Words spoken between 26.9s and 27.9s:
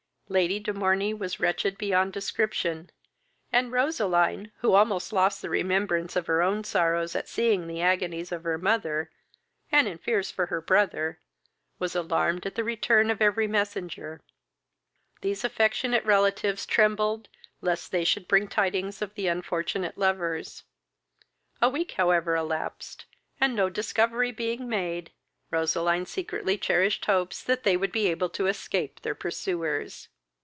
hopes that they